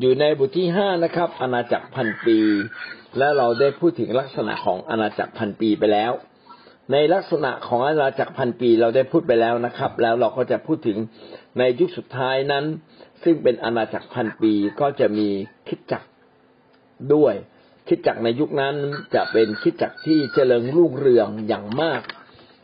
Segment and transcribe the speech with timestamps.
[0.00, 2.38] อยู่ในบทที่ห้านะครับ อาณาจักรพันปี
[3.18, 6.12] และเราได้พูดถึงลักษณะของอาณาจักรพันปีไปแล้ว
[6.92, 10.98] ในลักษณะของอาณาจักรพันปีเราได้พูดไปแล้วนะครับ แล้วเราก็จะพูดถึง
[11.58, 12.64] ในยุคสุดท้ายนั้น
[13.22, 15.28] ซึ่งเป็นอาณาจักรพันปีก็จะมี
[15.68, 16.06] คิดจักร
[17.14, 17.34] ด้วย
[17.88, 18.74] คิดจักรในยุคนั้น
[19.14, 22.00] จะเป็นคิดจักรที่เจริญรุ่งเรืองอย่างมาก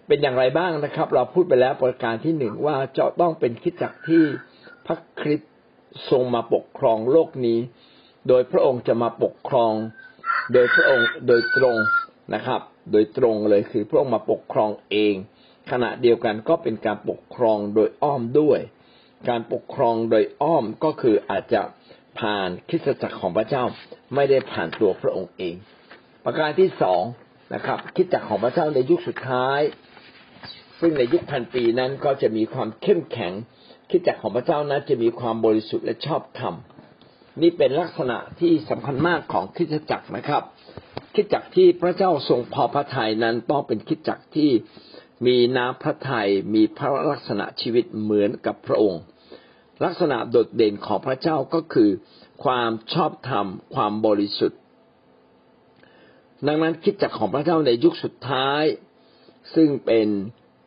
[0.08, 4.22] เป็นอย่างไรบ้างนะครับ เราพูดไปแล้วประการที่หนึ่งว่าจะต้องเป็นคิดจักรที่
[4.86, 5.44] พระคริสต
[6.10, 7.58] ทรงมาปกครองโลกนี้
[8.28, 9.72] โดยพระองค์จะมาปกครอง
[10.52, 11.76] โดยพระองค์โดยตรง
[12.34, 12.60] นะครับ
[12.92, 15.14] โดยตรงเลยคือพระองค์มาปกครองเอง
[15.70, 18.60] ขณะเดียวกันก็เป็นการปกครองโดยอ้อมด้วย
[19.28, 21.62] การปกครองโดยอ้อมก็คืออาจจะ
[22.18, 23.64] ผ่านคิสตจักรของพระเจ้า
[24.14, 25.54] ไม่ได้ผ่านตัวพระองค์เอง
[26.24, 27.02] ประการที่สอง
[27.54, 29.60] นะครับคริสตจักรของพระเจ้าในยุคสุดท้าย
[30.80, 33.32] ซึ่งในยุคพันปีนั้นก็จะมีความเข้มแข็ง
[33.90, 36.54] คิดจักรของพระเจ้านั้นจะมีความบริสุทธิ์และชอบธรรม
[37.42, 40.42] นี่เป็นลักษณะที่สำคัญมากของคิดจักรนะครับ
[41.14, 44.50] คิดจักรที่พระเจ้าทรงพอพระทัยนั้นต้องเป็นคิดจักรที่
[45.26, 49.02] มีน้ำพระทัยมีพระลักษณะชีวิตเหมือนกับพระองค์
[49.84, 51.90] ลักษณะโดดเด่นของพระเจ้าก็คือ
[52.44, 54.60] ความชอบธรรม ความบริสุทธิ์
[56.46, 58.62] ดังนั้นคิดจักรของพระเจ้าในยุคสุดท้าย
[59.54, 60.08] ซึ่งเป็น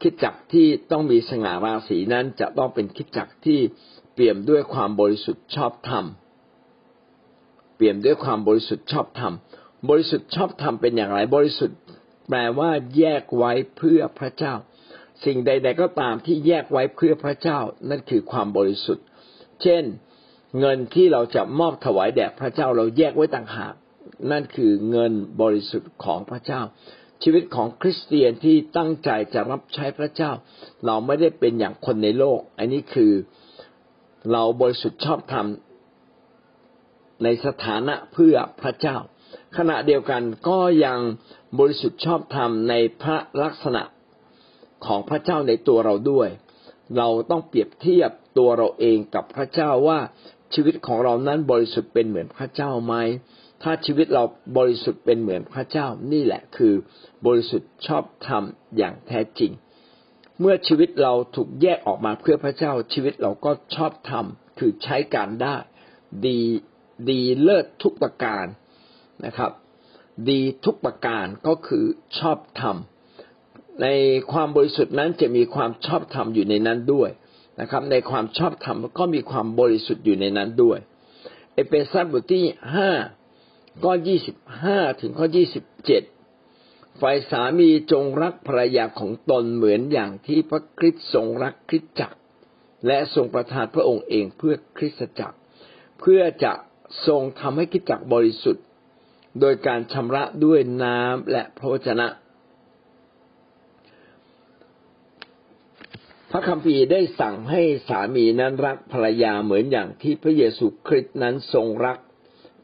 [0.02, 3.60] คิดจักที่ต้องมีสง่าราศีนั้นจะต้องเป็นคิดจักที่
[4.14, 6.06] เปี่ยมด้วยความบริสุทธิ์ชอบธรรม
[7.76, 9.34] เปี่ยมด้วยความบริสุทธิ์ชอบธรรม
[9.90, 11.78] บริสุทธิ์ชอบธรรมเป็นอย่างไร บริสุทธิ์
[12.30, 14.54] แปลว่าแยกไว้เพื่อพระเจ้า
[15.26, 19.06] สิ่งใด ๆ ก็ตามที่แยกไว้เพื่อพระเจ้า นั่นคือความบริสุทธิ์
[19.62, 19.84] เช่น
[20.60, 23.74] เงินที่เราจะมอบถวายแด่พระเจ้าเราแยกไว้ต่างหาก
[24.32, 26.62] นั่นคือเงินบริสุทธิ์ของพระเจ้า
[27.24, 30.32] ชีวิตของคริสเตียนที่ตั้งใจจะรับใช้พระเจ้า
[30.86, 33.14] เราไม่ได้เป็นอย่างคนในโลก อันนี้คือ
[34.32, 35.48] เราบริสุทธิ์ชอบธรรม
[37.24, 38.98] ในสถานะเพื่อพระเจ้า
[39.58, 41.00] ขณะเดียวกันก็ยัง
[41.60, 43.84] บริสุทธิ์ชอบธรรมในพระลักษณะ
[44.86, 46.30] ของพระเจ้าในตัวเราด้วย
[46.98, 50.00] เราต้องเปรียบเทียบตัวเราเองกับพระเจ้าว่า
[50.54, 52.96] ชีวิตของเรานั้นบริสุทธิ์เป็นเหมือนพระเจ้าไหม
[53.64, 54.24] ถ้าชีวิตเรา
[54.58, 56.74] บริสุทธิ์เป็นเหมือนพระเจ้านี่แหละคือ
[57.26, 58.44] บริสุทธิ์ชอบธรรม
[58.78, 59.52] อย่างแท้จริง
[60.40, 64.26] เมื่อชีวิตเราถูกแยกออกมาเพื่อพระเจ้าชีวิตเราก็ชอบธรรม
[64.60, 65.56] คือใช้การได้
[66.26, 66.40] ดี
[67.10, 68.46] ดีเลิศทุกประการ
[69.26, 69.52] นะครับ
[70.30, 71.86] ดีทุกประการก็คือ
[72.20, 72.76] ชอบธรรม
[73.82, 73.88] ใน
[74.32, 77.10] ความบริสุทธิ์นั้นจะมีความชอบธรรมอยู่ในนั้นด้วย
[77.62, 80.80] นะครับ ในความชอบธรรมก็มีความบริสุทธิ์อยู่ในนั้นด้วย
[81.54, 82.90] เอเปซัสบทที่ห้า
[83.84, 86.04] ข้อยี่สิบห้าถึงข้อยี่สิบเจ็ด
[87.02, 92.18] ฝ่ายสามีจงรักภรรยาของตนเหมือนอย่างที่พระคริสต์ทรงรักคริสตจักร
[92.88, 95.38] และทรงประทานพระองค์เองเพื่อคริสตจักร
[96.00, 96.54] เพื่อจะ
[97.08, 98.66] ทรงทำให้คริสตจักรบริสุทธิ์
[99.40, 102.08] โดยการชำระด้วยน้ำและพระวจนะ
[106.32, 111.98] พระคัมภีร์ได้สั่งให้สามีนั้นรักภรรยาเหมือนอย่างที่พระเยซูคริสต์นั้นทรงรัก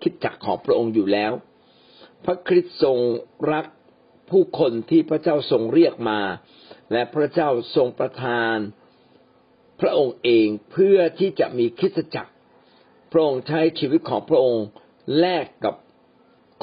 [0.04, 1.32] คิดจักของพระองค์อยู่แล้ว
[2.26, 2.98] พระคริสต์ทรง
[3.52, 3.66] รัก
[4.30, 6.20] ผู้คนที่พระเจ้าทรงเรียกมา
[6.92, 8.56] และพระเจ้าทรงประทาน
[9.82, 12.32] พระองค์เองเพื่อที่จะมีคิดจักร
[13.12, 14.66] พระองค์ใช้ชีวิตของพระองค์
[15.20, 15.76] แลกกับ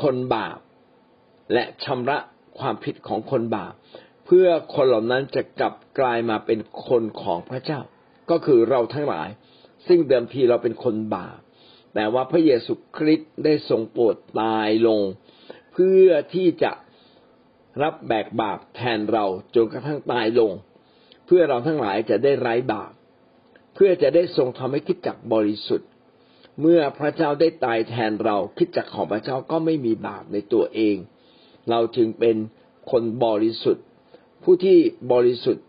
[0.03, 0.59] คนบาป
[1.53, 2.19] และชำระ
[2.59, 3.73] ความผิดของคนบาป
[4.27, 7.81] เพื่อคนเหล่านั้นจะกลับกลายมาเป็นคนของพระเจ้า
[8.31, 9.29] ก็คือเราทั้งหลาย
[9.87, 11.39] ซึ่งเดิมทีเราเป็นคนบาป
[11.95, 15.01] แต่ว่าพระเยซูคริสต์ได้ทรงโปรดตายลง
[15.73, 16.73] เพื่อที่จะ
[17.83, 20.53] รับแบกบาปแทนเราจนกระทั่งตายลง
[21.27, 22.93] เพื่อเราทั้งหลายจะได้ไร้บาป
[23.75, 25.89] เพื่อจะได้ทรงทำให้คิดจักบริสุทธิ์
[26.61, 30.97] เมื่อพระเจ้าได้ตายแทนเราคิดจักของพระเจ้าก็ไม่มีบาปในตัวเอง
[31.71, 32.37] เราจึงเป็น
[32.91, 33.85] คนบริสุทธิ์
[34.43, 34.79] ผู้ที่
[35.13, 35.67] บริสุทธิ์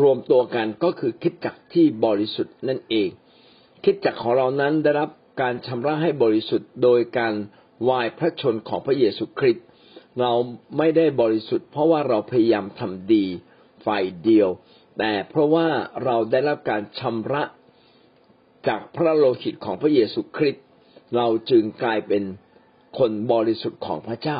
[0.00, 3.08] รวมตัวกันก็คือคิดจักที่บริสุทธิ์นั่นเอง
[3.84, 7.34] คิดจักของเรานั้นได้รับการชำระให้บริสุทธิ์โดยการ
[7.88, 9.64] วายพระชนของพระเยซูคริสต์
[10.20, 10.32] เรา
[10.78, 13.24] ไม่ได้บริสุทธิ์ เพราะว่าเราพยายามทำดี
[13.86, 14.48] ฝ่ายเดียว
[14.98, 15.66] แต่เพราะว่า
[16.04, 17.42] เราได้รับการชำระ
[18.68, 20.64] จากพระโลหิตของพระเยซูคริสต์
[21.16, 22.22] เราจึงกลายเป็น
[22.98, 24.38] คนบริสุทธิ์ของพระเจ้า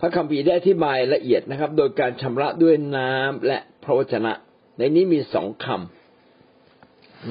[0.00, 4.32] พระคัมภีร์ได้อธิบายละเอียดนะครับ โดยการชำระด้วยน้ำและพระวจนะ
[4.78, 6.03] ในนี้มีสองคำ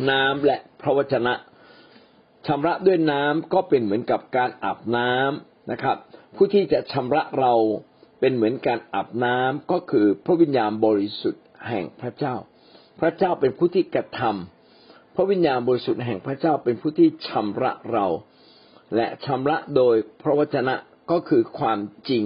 [0.09, 1.33] น้ำและพระวจนะ
[2.47, 5.97] ชำระด้วยน้ำก็เป็นเหมือนกับการอาบน้ำนะครับ
[6.35, 7.53] ผู้ที่จะชำระเรา
[8.19, 12.35] เป็นเหมือนการอาบน้ำก็คือพระวิญญาณบริสุทธิ์แห่งพระเจ้า
[12.99, 18.07] พระเจ้าเป็นผู้ที่กระทำพระวิญญาณบริสุทธิ์แห่งพระเจ้าเป็นผู้ที่ชำระเรา
[18.95, 20.75] และชำระโดยพระวจนะ
[21.11, 21.79] ก็คือความ
[22.09, 22.23] จริง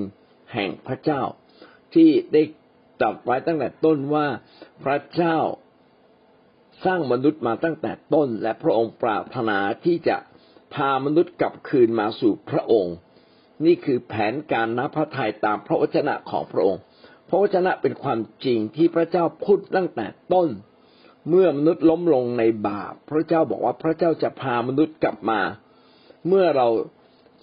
[0.53, 1.21] แห่งพระเจ้า
[1.93, 2.41] ที่ได้
[3.01, 4.27] ตรัสไว้ตั้งแต่ต้นว่า
[4.83, 5.37] พระเจ้า
[6.85, 10.17] สร้างมนุษย์มาตั้งแต่ต้น และพระองค์ปรารถนาที่จะ
[10.73, 12.95] พามนุษย์กลับคืนมาสู่พระองค์
[13.65, 16.81] นี่คือแผนการนับพระทัยตามพระวจนะของพระองค์
[17.29, 20.49] พระวจนะเป็นความจริงที่พระเจ้าพูดตั้งแต่ต้น
[21.29, 25.39] เมื่อมนุษย์ล้มลงในบาปพระเจ้าบอกว่าพระเจ้าจะพามนุษย์กลับมา
[26.27, 26.67] เมื่อเรา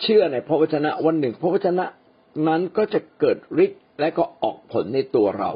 [0.00, 1.84] เชื่อในพระวจนะวันหนึ่ง พระวจนะ
[2.48, 5.50] นั้นก็จะเกิดฤทธิ์และก็ออกผลในตัวเรา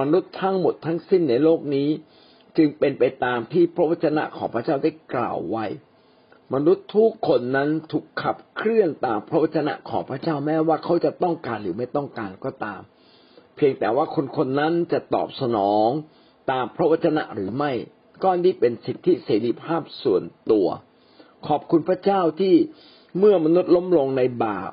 [0.00, 1.88] มนุษย์ทั้งหมดทั้งสิ้นในโลกนี้
[2.56, 5.66] จึงเป็นไปตามที่พระวจนะของพระเจ้าได้กล่าวไว้
[6.54, 12.80] มนุษย์ทุกคนนั้นถูกขับเคลื่อนตามพระวจนะของพระเจ้าแม้ว่าเขาจะต้องการหรือไม่ต้องการก็ตาม
[13.56, 15.88] เพียงแต่ว่าคนคนนั้นจะตอบสนอง
[16.50, 17.72] ตามพระวจนะหรือไม่
[18.22, 20.68] ก็นี่เป็นสิทธิเสรีภาพส่วนตัว
[21.46, 22.54] ขอบคุณพระเจ้าที่
[23.18, 24.72] เมื่อมนุษย์ล้มลงในบาป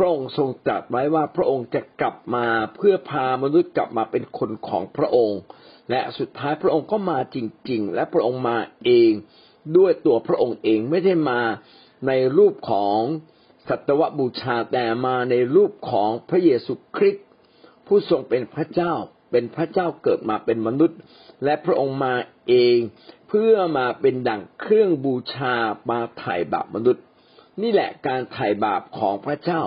[0.00, 5.40] ระองค์ทรงตรัสไว้ว่าพระองค์จะกลับมาเพื่อพามนุษย์กลับมาเป็นคนของพระองค์
[5.90, 7.36] และสุดท้ายพระองค์ก็มาจ
[7.70, 9.12] ริง ๆ และพระองค์มาเอง
[9.76, 11.40] ด้วยตัวพระองค์เองไม่ได้มา
[12.06, 12.98] ในรูปของ
[13.68, 17.26] สัตวบูชาแต่มาในรูปของพระเยซูคริสต์
[17.86, 18.92] ผู้ทรงเป็นพระเจ้า
[19.30, 20.98] เป็นพระเจ้าเกิดมาเป็นมนุษย์
[21.44, 22.14] และพระองค์มา
[22.48, 22.76] เอง
[23.28, 25.54] เพื่อมาเป็นดั่งเครื่องบูชา
[25.90, 27.04] มาไถ่บาปมนุษย์
[27.62, 29.60] นี่แหละการไถ่บาปของพระเจ้า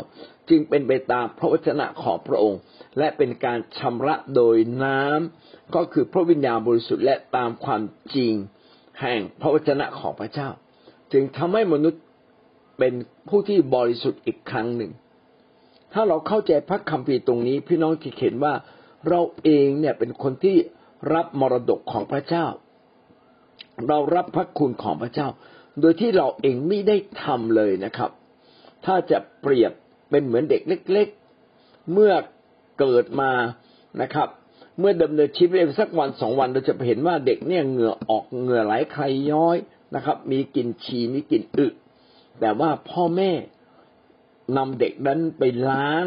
[0.49, 2.59] จึงเป็นไปตามพระวจนะของพระองค์
[2.97, 7.81] และเป็นการชำระโดยน้ำก็คือพระวิญญาณบริสุทธิ์และตามความ
[8.15, 8.33] จริง
[9.01, 10.49] แห่งพระวจนะของพระเจ้า
[11.11, 12.01] จึงทำให้มนุษย์
[12.79, 12.93] เป็น
[13.29, 14.91] ผู้ที่บริสุทธิ์อีกครั้งหนึ่ง
[15.93, 18.53] ถ้าเราเข้าใจพระคัมภีร์ตรงนี้ พี่น้องจะเห็นว่า
[19.09, 20.57] เราเองเนี่ยเป็นคนที่
[21.13, 22.45] รับมรดกของพระเจ้า
[23.87, 25.27] เรารับพระคุณของพระเจ้า
[25.79, 28.11] โดยที่เราเองไม่ได้ทำเลยนะครับ
[28.85, 29.71] ถ้าจะเปรียบ
[30.09, 30.61] เป็นเหมือนเด็ก
[30.91, 31.07] เล็ก
[31.49, 32.13] ๆ เมื่อ
[32.79, 33.31] เกิดมา
[34.01, 34.27] นะครับ
[34.79, 39.57] เมื่อดำเนินชีวิตสักวันสองวันเราจะเห็นว่าเด็กเนี่ยเหงื่อออกเหงื่อไหลใครย้อย
[39.95, 41.67] นะครับ มีกลิ่นฉี่มีกลิ่นอึ
[42.39, 43.31] แต่ว่าพ่อแม่
[44.57, 46.05] นำเด็กนั้นไปล้าง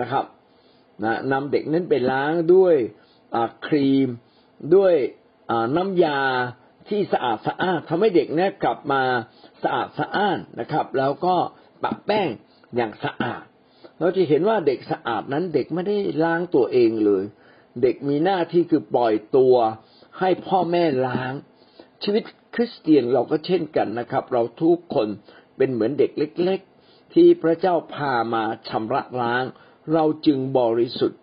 [0.00, 0.24] นะครับ
[1.04, 2.74] นะนำเด็กนั้นไปล้างด้วย
[3.66, 4.08] ครีม
[4.74, 4.94] ด้วย
[5.76, 6.20] น้ำยา
[6.88, 9.02] ที่สะอาดสะอ้านทำให้เด็กเนี่ยกลับมา
[9.62, 11.36] สะอาดสะอ้านนะครับ แล้วก็
[11.82, 12.28] ปะแป้ง
[12.76, 13.42] อย่างสะอาด
[13.98, 17.24] เราจะเห็นว่าเด็กสะอาดนั้นเด็กไม่ได้ล้างตัวเองเลย
[17.82, 19.54] เด็กมีหน้าที่คือปล่อยตัว
[20.18, 21.32] ให้พ่อแม่ล้าง
[22.02, 22.22] ชีวิต
[22.54, 25.08] คริสเตียนเราก็เช่นกันนะครับ เราทุกคน
[25.56, 29.44] เป็นเหมือนเด็กเล็ก ๆ ที่พระเจ้าพามาชำระล้าง
[29.92, 31.20] เราจึงบริสุทธิ์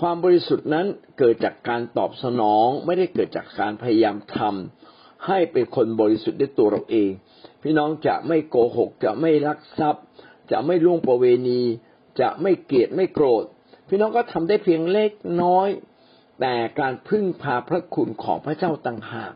[0.00, 0.86] ความบริสุทธิ์นั้น
[1.18, 4.93] เกิดจากการตอบสนองไม่ได้เกิดจากการพยายามทำ
[5.26, 7.10] ให้เป็นคนบริสุทธิ์ด้วยตัวเราเอง
[7.62, 10.04] พี่น้องจะไม่โกหก จะไม่ลักทรัพย์
[10.50, 11.62] จะไม่ล่วงประเวณี
[12.20, 13.44] จะไม่เกลียดไม่โกรธ
[13.88, 15.10] พี่น้องก็ทำได้เพียงเล็ก
[15.42, 15.68] น้อย
[16.40, 19.34] แต่การพึ่งพาพระคุณของพระเจ้าต่างหาก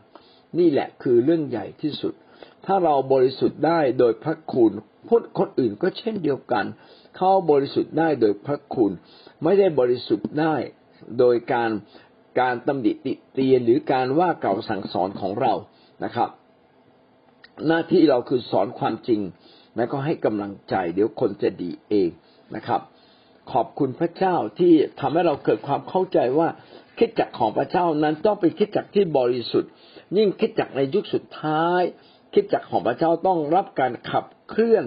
[0.59, 2.13] นี่แหละคือเรื่องใหญ่ที่สุด
[2.65, 4.71] ถ้าเราบริสุทธิ์ได้โดยพระคุณ
[5.07, 6.65] พูดคนอื่นก็เช่นเดียวกัน
[7.15, 8.91] เขาบริสุทธิ์ได้โดยพระคุณ
[9.43, 10.55] ไม่ได้บริสุทธิ์ได้
[11.19, 11.71] โดยการ
[12.39, 15.53] การตำหนิติเตียนหรือการว่าเก่าสั่งสอนของเรา
[16.03, 16.29] นะครับ
[17.67, 19.21] หน้าที่เราคือสอนความจริง
[19.75, 22.09] แล้วก็ให้กำลังใจ เดี๋ยวคนจะดีเอง
[22.55, 22.81] นะครับ
[23.51, 26.47] ขอบคุณพระเจ้าที่ทำให้เราเกิดความเข้าใจว่า
[26.97, 29.71] คิดจักของพระเจ้านั้นต้องเป็นคิดจักที่บริสุทธิ์
[30.17, 31.81] ยิ่งคิดจักในยุคสุดท้าย
[32.33, 34.83] คิดจักของพระเจ้าต้องรับการขับเคลื่อน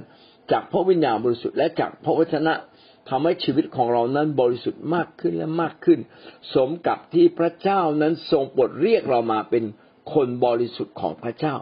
[0.52, 2.54] จากพระวิญญาณบริสุทธิ์และจากพระวจนะ
[3.09, 5.99] ทำให้ชีวิตของเรานั้นบริสุทธิ์มากขึ้นและมากขึ้น
[6.54, 9.64] สมกับที่พระเจ้านั้นทรงปลดเรียกเรามาเป็น
[10.12, 11.54] คนบริสุทธิ์ของพระเจ้า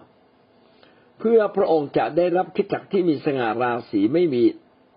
[1.19, 4.43] เพื่อพระองค์จะได้รับคิดจักที่มีสง่าราศีไม่มี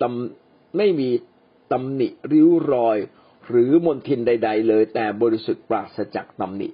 [0.01, 1.09] ตำไม่มี
[1.71, 2.97] ตำหนิริ้วรอย
[3.47, 6.69] หรือมนทินใด ๆ เลย แต่บริสุทธิ์ปราศจากตำหนิ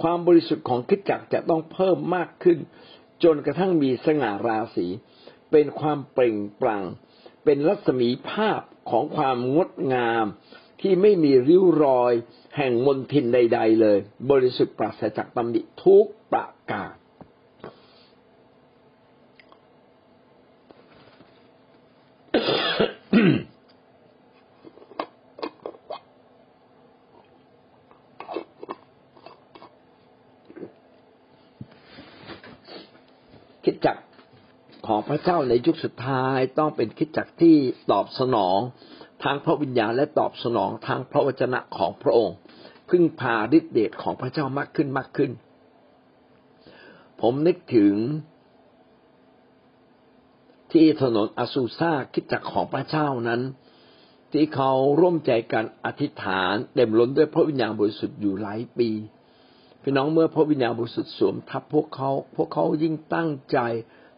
[0.00, 2.58] ความบริสุทธิ์ของคิดจักจะต้องเพิ่มมากขึ้น
[3.24, 4.86] จนกระทั่งมีสง่าราศี
[5.50, 6.84] เป็นความเปล่งปลั่ง
[7.44, 10.26] เป็นรัศมีภาพของความงดงาม
[10.82, 12.12] ที่ไม่มีริ้วรอย
[12.56, 13.98] แห่งมนทินใด ๆ เลย
[14.30, 16.94] บริสุทธิ์ปราศจากตำหนิทุกประการ
[33.64, 33.96] คิดจัก
[34.86, 37.56] ของพระเจ้าในยุคสุดท้ายต้องเป็นคิดจักที่
[37.90, 38.58] ตอบสนอง
[39.24, 42.36] ทางพระวิญญาณและตอบสนองทางพระวจนะของพระองค์
[42.90, 45.30] พึ่งพาฤทธิเดชของพระเจ้ามากขึ้นมากขึ้น
[47.20, 47.94] ผมนึกถึง
[50.72, 53.40] ที่ถนนอซูซาคิดจักของพระเจ้านั้น
[54.32, 58.90] ที่เขาร่วมใจกันอธิษฐานเต็มล้นด้วยพระวิญญาณบริสุทธิ์อยู่หลายปี
[59.82, 63.58] พี่น้องเมื่อพระวิญญาณบริสุทธิ์สวมทับพวกเขา พวกเขายิ่งตั้งใจ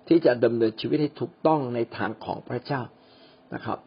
[0.08, 2.82] ที่จะดำเนินชีวิตให้ถูกต้องในทางของพระเจ้า
[3.54, 3.78] นะครับ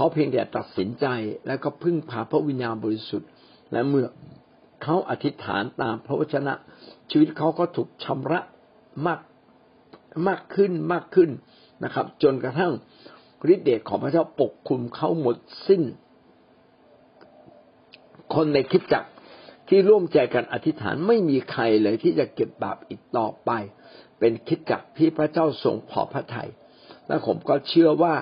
[0.00, 1.06] เขาเพียงแต่ตัดสินใจ
[1.46, 3.28] แล้วก็พึ่งพาพระวิญญาณบริสุทธิ์
[3.72, 4.06] และเมื่อ
[4.82, 6.54] เขาอธิษฐานตามพระวจนะ
[7.10, 8.40] ชีวิตเขาก็ถูกชำระ
[9.06, 9.20] มาก
[10.28, 11.30] มากขึ้นมากขึ้น
[11.84, 12.72] นะครับ จนกระทั่ง
[13.52, 15.36] ฤทธิเดชของพระเจ้าปกคลุมเขาหมด
[15.66, 15.82] สิ้น
[18.34, 19.04] คนในคิดจัก
[19.68, 23.50] ที่ร่วมใจกันอธิษฐานไม่มีใครเลยที่จะเก็บบาปอีกต่อไป
[24.18, 26.50] เป็นคิดจักที่พระเจ้าทรงพอพระทยัย
[27.08, 28.14] และผมก็เชื่อว่า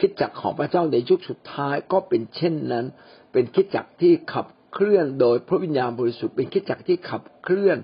[0.00, 2.86] คิดจักของพระเจ้าในยุคสุดท้ายก็เป็นเช่นนั้น
[3.32, 7.78] เป็นคิดจักที่ขับเคลื่อนโดยพระวิญญาณบริสุทธิ์เป็นคิดจักที่ขับเคลื่อน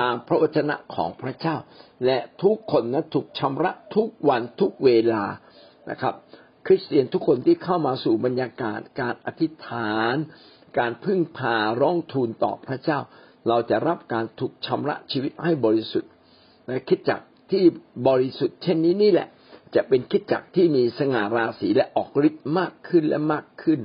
[0.00, 1.56] ตามพระวจนะของพระเจ้า
[2.06, 5.24] และทุกคนนั้นถูกชำระทุกวันทุกเวลา
[5.90, 6.14] นะครับ
[6.66, 10.14] คริสเตียนทุกคนที่เข้ามาสู่บรรยากาศการอธิษฐาน
[10.78, 12.98] การพึ่งพาร้องทูลต่อพระเจ้า
[13.48, 16.10] เราจะรับการถูกชำระชีวิตให้บริสุทธิ์
[16.66, 17.20] และคิดจัก
[17.50, 17.64] ที่
[18.08, 19.28] บริสุทธิ์เช่นนี้นี่แหละ
[19.76, 23.80] จะเป็นคิดจักที่มีสง่าราศีและออกฤทธิ์มากขึ้นและมากขึ้น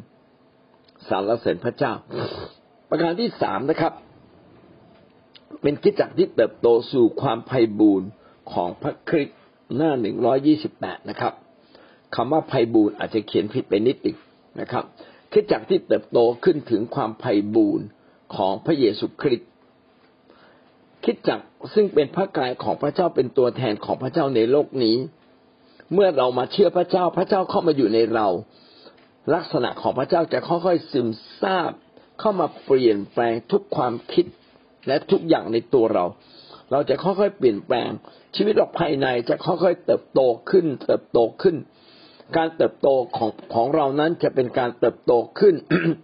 [1.08, 1.94] สารเสริญพระเจ้า
[2.90, 3.94] ประการที่สามนะครับ
[5.62, 8.08] เป็นคิดจักที่เติบโตสู่ความไพ่บูรณ์
[8.54, 9.40] ของพระคริสต์
[9.76, 11.34] หน้าหนึ่งร้อยี่สิบแปดนะครับ
[12.16, 14.18] คำว่าไพ่บูรณ์อาจจะเขียนผิดไปนิดนึง
[14.62, 14.84] นะครับ
[15.32, 17.86] คิดจักที่เติบโตขึ้นถึงความไพ่บูรณ์
[18.36, 19.50] ของพระเยซูคริสต์
[21.04, 21.40] คิดจัก
[21.74, 24.96] ซึ่งเป็นพระกายของพระเจ้าเป็นตัวแทนของพระเจ้าในโลกนี้
[25.94, 28.28] เมื่อเรามาเชื่อพระเจ้าพระเจ้าเข้ามาอยู่ในเรา
[29.34, 31.10] ลักษณะของพระเจ้าจะค่อยๆซึม
[31.42, 31.72] ซาบ
[32.20, 34.26] เข้ามาเปลี่ยนแปลงทุกความคิด
[34.88, 36.06] และทุกอย่างในตัวเรา
[36.72, 37.90] เราจะค่อยๆเปลี่ยนแปลง
[38.36, 41.56] ชีวิตเราภายในจะค่อยๆเติบโตขึ้น เติบโตขึ้น
[42.38, 45.56] การเติบโตของของเรานั้นจะเป็นการเติบโตขึ้น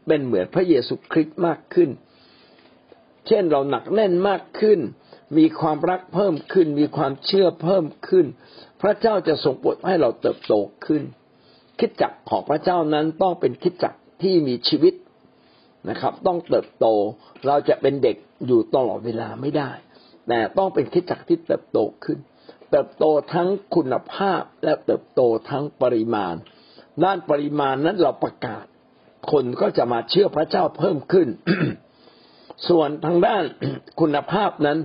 [0.08, 1.89] เป็นเหมือนพระเยซูคริสต์มากขึ้น
[3.27, 4.79] เช่นเราหนักแน่นมากขึ้น
[5.38, 8.25] มีความรักเพิ่มขึ้น มีความเชื่อเพิ่มขึ้น
[8.82, 10.54] พระเจ้าจะทรงโปรดให้เราเติบโต
[10.86, 11.04] ขึ้น
[11.80, 14.94] คิดจักของพระเจ้านั้นต้องเป็นคิดจักที่มีชีวิต
[15.90, 16.86] นะครับ ต้องเติบโต
[17.48, 18.18] เราจะเป็นเด็ก
[18.48, 19.72] อยู่ตลอดเวลาไม่ได้
[20.28, 22.20] แต่ต้องเป็นคิดจักที่เติบโตขึ้น
[22.72, 26.36] เติบโตทั้งคุณภาพและเติบโตทั้งปริมาณ
[27.04, 28.66] ด้านปริมาณนั้นเราประกาศ
[29.32, 31.28] คนก็จะมาเชื่อพระเจ้าเพิ่มขึ้น
[32.70, 33.44] ส่วนทางด้าน
[34.00, 34.78] คุณภาพนั้น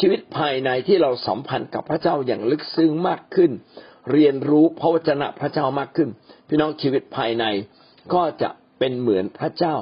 [0.00, 3.50] ชีวิตภายในที่เราสัมพันธ์กับพระเจ้าอย่างลึกซึ้งมากขึ้น
[4.12, 6.08] เรียนรู้พระวจนะพระเจ้ามากขึ้น
[6.48, 7.44] พี่น้องชีวิตภายใน
[8.14, 9.74] ก็จะเป็นเหมือนพระเจ้า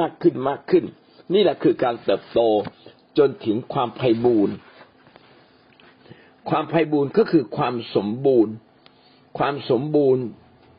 [0.00, 0.84] มากขึ้นมากขึ้น
[1.32, 2.40] นี่แหละคือการเติบโต
[3.18, 4.54] จนถึงความไพ่บูรณ์
[6.50, 8.52] ความไพ่บูรณ์ก็คือความสมบูรณ์
[9.38, 10.24] ความสมบูรณ์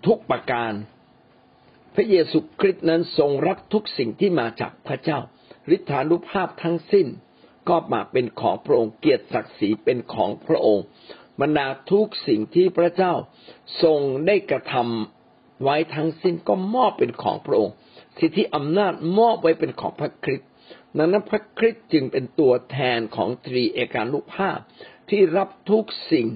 [0.07, 0.73] ทุกประการ
[1.95, 5.19] พระเยซูคริสต์นั้นทรงรักทุกสิ่งที่มาจากพระเจ้า
[5.75, 7.07] ฤทธานุภาพทั้งสิ้น
[7.69, 10.85] ก็มาเป็นของพระองค์เกียรติศักดิ์ศรีเป็นของพระองค์
[11.41, 13.13] บรรดาทุกสิ่งที่พระเจ้า
[13.83, 17.73] ทรงได้กระทำไว้ทั้งสิ้นก็มอบเป็นของพระองค์
[18.19, 20.49] สิทธิอำนาจมอบไว้เป็นของพระคริสต์
[20.97, 24.57] นั้นพระคริสต์จึงเป็นตัวแทนของตรีเอกานุภาพ
[25.09, 26.27] ที่รับทุกสิ่ง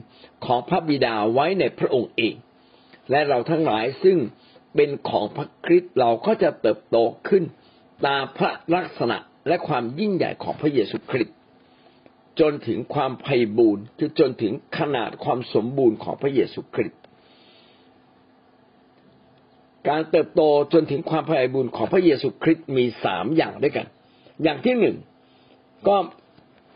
[0.46, 2.36] ของพระบิดาไว้ในพระองค์เอง
[3.10, 4.18] และเราทั้งหลายซึ่ง
[4.76, 6.98] เป็นของพระคริสต์เราก็จะเติบโต
[7.28, 7.44] ขึ้น
[8.06, 9.18] ตามพระลักษณะ
[9.48, 11.36] และความยิ่งใหญ่ของพระเยซูคริสต์
[12.40, 17.00] จนถึงความไพ่บูรณ์คือจนถึงขนาดความสมบูรณ์ของพระเยซูคริสต์
[19.90, 20.42] การเติบโต
[20.74, 23.88] จนถึงความไพบูลย์ของพระเยซูคริสต์มีสามอย่างด้วยกัน
[24.44, 24.98] อย่างที่หนึ่ง
[25.88, 25.98] ก็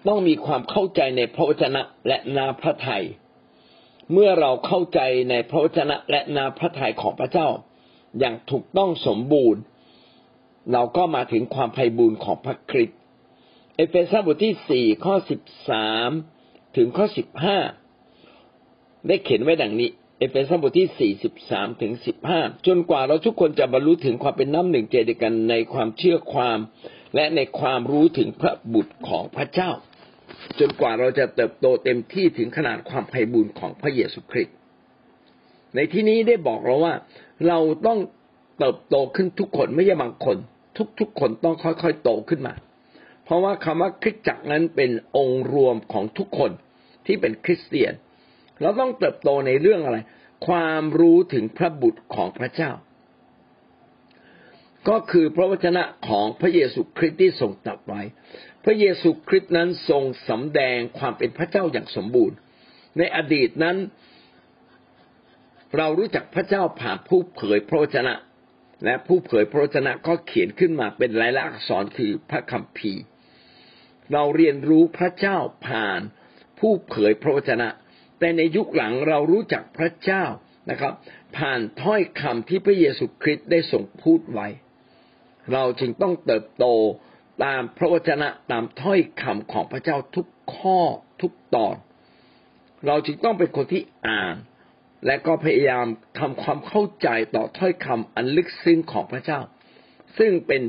[0.07, 3.03] ต้องมีความเข้าใจในพระวจนะและน้ำพระทัย
[4.13, 7.47] เมื่อเราเข้าใจในพระวจนะและน้ำพระทัยของพระเจ้า
[8.19, 9.61] อย่างถูกต้องสมบูรณ์
[10.73, 12.99] เราก็มาถึงความไพบูลย์ของพระคริสต์
[13.75, 16.09] เอเฟซัสบทที่สี่ข้อสิบสาม
[16.77, 17.57] ถึงข้อสิบห้า
[19.07, 26.59] ได้เขียนไว้ดังนี้ เอเฟซัสบทที่สี่สิบสามถึงสิบห้าจนกว่าเราทุกคนจะบรรลุถึงความเป็นน้ำหนึ่งใจเดียวกันในความเชื่อความ
[27.15, 29.71] และในความรู้ถึงพระบุตรของพระเจ้า
[30.59, 34.55] จนกว่าเราจะเติบโตเต็มที่ถึงขนาดความไพ่บูรณ์ของพระเยซูคริสต์
[35.75, 36.93] ในที่นี้ได้บอกเราว่า
[37.47, 37.99] เราต้อง
[38.59, 40.37] เติบโตขึ้นทุกคนไม่ใช่บางคน
[40.99, 42.53] ทุกๆคนต้องค่อยๆโตขึ้นมา
[43.23, 46.51] เพราะว่าคำว่าคริสตจักรนั้นเป็นองค์รวมของทุกคน
[47.05, 47.93] ที่เป็นคริสเตียน
[48.61, 49.97] เราต้องเติบโตในเรื่องอะไร
[50.47, 52.71] ความรู้ถึงพระบุตรของพระเจ้า
[54.89, 58.01] ก็คือพระวจนะของพระเยซูคริสต์ที่ทรงตรัสไว้
[58.63, 62.37] พระเยซูคริสต์นั้นทรงสำแดงความเป็นพระเจ้าอย่างสมบูรณ์
[62.97, 63.77] ในอดีตนั้น
[65.77, 68.13] เรารู้จักพระเจ้าผ่านผู้เผยพระวจนะ
[68.83, 73.03] และผู้เผยพระวจนะก็เขียนขึ้นมาเป็นลายลักษณ์อักษรคือพระคัมภีร์
[74.11, 76.01] เราเรียนรู้พระเจ้าผ่าน
[76.59, 77.67] ผู้เผยพระวจนะ
[78.19, 80.23] แต่ในยุคหลังเรารู้จักพระเจ้า
[80.69, 80.93] นะครับ
[81.37, 84.47] ผ่านถ้อยคำที่พระเยซูคริสต์ได้ทรงพูดไว้
[85.53, 86.65] เราจึงต้องเติบโต
[87.43, 90.79] ตามพระวจนะตามถ้อยคำของพระเจ้าทุกข้อ
[91.21, 91.75] ทุกตอน
[92.87, 94.35] เราจึงต้องเป็นคนที่อ่าน
[95.05, 95.85] และก็พยายาม
[96.19, 99.39] ทำความเข้าใจต่อถ้อยคำอันลึกซึ้งของพระเจ้า
[100.17, 100.61] ซึ่งเป็น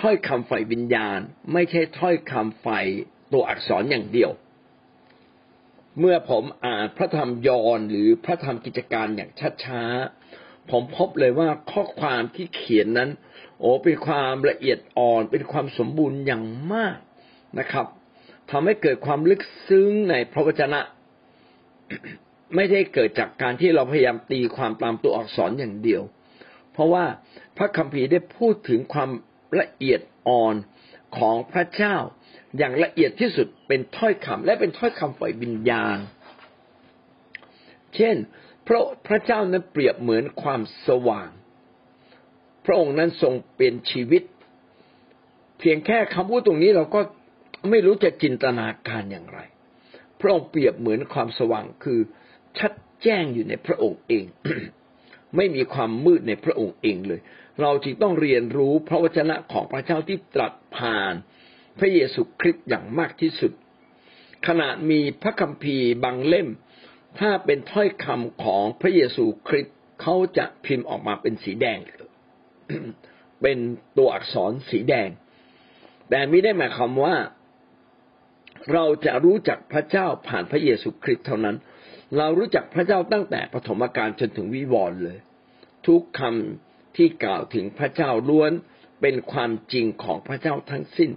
[0.00, 1.18] ถ้อยคำฝ่ายวิญญาณ
[1.52, 2.86] ไม่ใช่ถ้อยคำฝ่าย
[3.32, 4.30] ตัวอักษรอย่างเดียว
[5.98, 9.30] เมื่อผมอ่านพระธรรมยอห์นหรือพระธรรมกิจการอย่าง
[9.64, 13.10] ช้าๆผมพบเลยว่าข้อความที่เขียนนั้น
[13.60, 16.96] โอ้เป็นความละเอียดอ่อน เป็นความสมบูรณ์อย่างมาก
[17.58, 17.86] นะครับ
[18.50, 20.80] ทำให้เกิดความลึกซึ้งในพระวจนะ
[22.54, 26.02] ไม่ได้เกิดจากการที่เราพยายามตีความตามตัวอักษรอย่างเดียว
[26.72, 27.04] เพราะว่า
[27.56, 29.10] พระคัมภีร์ได้พูดถึงความ
[29.60, 30.54] ละเอียดอ่อน
[31.18, 31.96] ของพระเจ้า
[32.58, 35.98] อย่างละเอียดที่สุดเป็นถ้อยคำและเป็นถ้อยคำฝ่ายวิญญาณ
[37.94, 38.16] เช่น
[38.66, 41.30] พระพระเจ้านั้นเปรียบเหมือนความสว่าง
[42.64, 44.22] พระองค์นั้นทรงเป็นชีวิต
[45.58, 47.00] เพียงแค่คำพูดตรงนี้เราก็
[47.70, 49.38] ไม่รู้จะจินตนาการอย่างไร
[50.20, 52.00] พระองค์เปรียบเหมือนความสว่างคือ
[52.58, 54.24] ชัดแจ้งอยู่ในพระองค์เอง
[55.36, 57.20] ไม่มีความมืดในพระองค์เองเลย
[57.60, 61.14] เราจึงต้องเรียนรู้พระวจนะของพระเจ้าที่ตรัสผ่าน
[61.78, 63.52] พระเยซูคริสต์อย่างมากที่สุด
[64.46, 66.48] ขณะมีพระคัมภีร์บางเล่ม
[67.18, 71.78] ถ้าเป็นถ้อยคำของพระเยซูคริสต์เขาจะพิมพ์ออกมาเป็นสีแดง
[73.42, 73.58] เป็น
[73.96, 75.08] ตัวอักษรสีแดง
[76.10, 77.16] แต่ไม่ได้หมายความว่า
[78.72, 81.56] เราจะรู้จักพระเจ้าผ่านพระเยซูคริสต์เท่านั้น
[82.18, 85.18] เรารู้จักพระเจ้าตั้งแต่ปฐมกาลจนถึงวิวรณ์เลย
[85.86, 88.52] ทุกคำที่กล่าวถึงพระเจ้าล้วน
[89.00, 91.10] เป็นความจริงของพระเจ้าทั้งสิ้น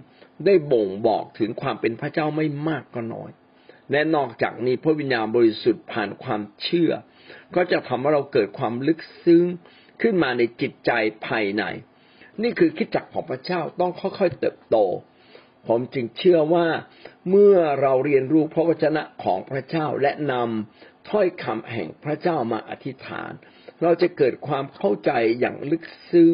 [0.44, 3.30] ได้บ่งบอกถึงความเป็นพระเจ้าไม่มากก็น้อย
[3.90, 6.92] และนอกจากนี้พระวิญญาณบริสุทธิ์ผ่านความเชื่อ
[7.54, 9.44] ก็จะทำให้เราเกิดความลึกซึ้ง
[10.02, 10.90] ขึ้นมาในจิตใจ
[11.26, 11.64] ภายใน
[12.42, 14.76] นี่คือคิดจักของพระเจ้าต้องค่อยๆเติบโต
[15.68, 16.66] ผมจึงเชื่อว่า
[17.30, 23.32] เมื่อเราเรียนรู้พระวจนะของพระเจ้าและนำถ้อยคำแห่งพระเจ้ามาอธิษฐาน
[23.82, 26.32] เราจะเกิดความเข้าใจอย่างลึกซึ้ง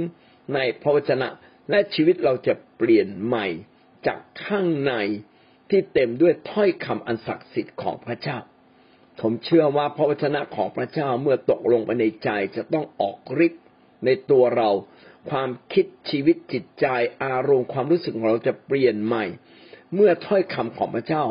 [0.54, 1.28] ในพระวจนะ
[1.70, 3.46] และชีวิตเราจะเปลี่ยนใหม่
[4.06, 4.94] จากข้างใน
[5.70, 8.38] ที่เต็มด้วยถ้อยคำอันศักดิ์สิทธิ์ของพระเจ้า
[9.20, 13.64] ผมเชื่อว่าพระวจนะของพระเจ้าเมื่อตกลงไปในใจจะต้องออกฤทธิ์
[14.04, 14.70] ในตัวเรา
[15.30, 16.86] ความคิดชีวิตจิตใจ
[17.24, 19.24] อารมณ์ความรู้สึกของเราจะเปลี่ยนใหม่
[19.94, 21.24] เมื่อถ้อยคำของพระเจ้า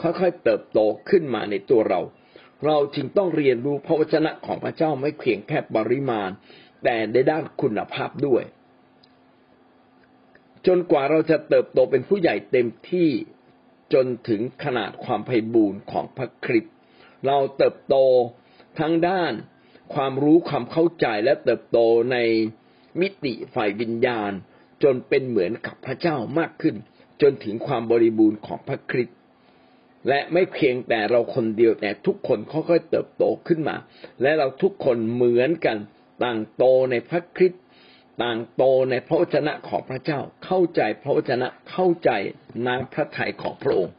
[0.00, 2.00] ค่อยๆเติบโตขึ้นมาในตัวเรา
[2.66, 6.30] เราจึงต้องเรียนรู้พระวจนะของพระเจ้าไม่เพียงแค่ปริมาณ
[6.84, 8.42] แต่ในด้านคุณภาพด้วย
[10.66, 13.10] จนกว่าเราจะเติบโตเป็นผู้ใหญ่เต็มที่
[13.92, 16.74] จนถึงขนาดความไพ่บูรณ์ของพระคริสต์
[17.26, 17.96] เราเติบโต
[18.78, 19.32] ทั้งด้าน
[19.94, 21.78] ความรู้ความเข้าใจและเติบโต
[22.12, 22.16] ใน
[23.00, 24.32] มิติฝ่ายวิญญาณ
[24.82, 26.76] จนเป็นเหมือนกับพระเจ้ามากขึ้น
[27.22, 29.16] จนถึงความบริบูรณ์ของพระคริสต์
[30.08, 33.76] และไม่เพียงแต่เราคนเดียวแต่ทุกคนค่อยๆเติบโตขึ้นมา
[34.22, 35.76] และเราทุกคนเหมือนกัน
[36.24, 37.62] ต่างโตในพระคริสต์
[38.22, 42.10] ต่างโตในพระวจนะของพระเจ้าเข้าใจพระวจนะเข้าใจ
[42.66, 43.94] น้ำพระทัยของพระองค์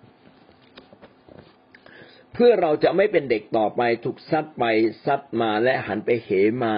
[2.34, 4.64] เพื่อเราจะไม่เป็นเด็กต่อไปถูกซัดไป
[5.06, 6.30] ซัดมาและหันไปเห
[6.64, 6.76] มา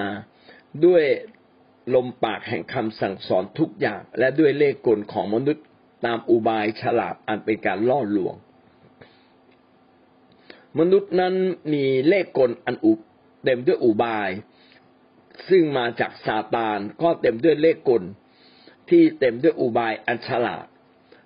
[0.85, 1.03] ด้วย
[1.95, 5.65] ลมปากแห่งคำสั่งสอนทุกอย่าง และด้วยเลขกลของมนุษย์
[6.05, 8.35] ตามอุบายฉลาดอันเป็นการล่อลวง
[10.79, 11.35] มนุษย์นั้น
[11.73, 12.93] มีเลขกลอันอุ
[13.43, 14.29] เต็มด้วยอุบาย
[15.49, 18.03] ซึ่งมาจากซาตานก็เต็มด้วยเลขกล
[18.89, 20.65] ที่เต็มด้วยอุบายอันฉลาด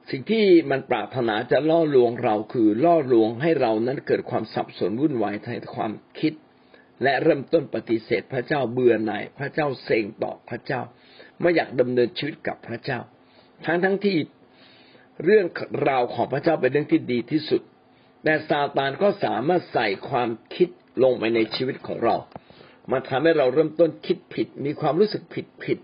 [0.10, 6.34] สิ่งที่มันปรารถนาจะล่อลวงเราคือล่อลวงให้เรานั้นเกิดความสับสนวุ่นวายในความคิด
[7.04, 10.82] และเริ่มต้นปฏิเสธพระเจ้าเบื่อหน่ายพระเจ้าเสงต่อพระเจ้า
[11.42, 13.00] ไม่อยากดำเนินชีวิตกับพระเจ้า
[13.66, 14.18] ทั้งทั้งที่
[15.24, 15.46] เรื่อง
[15.90, 17.62] ราวของพระเจ้าเป็นเรื่องที่ดีที่สุด
[18.24, 20.70] แต่ซาตานก็สามารถใส่ความคิด
[21.04, 22.16] ลงไปในชีวิตของเรา
[22.92, 25.80] มันทำให้เราเริ่มต้นคิดผิด มีความรู้สึกผิดผิด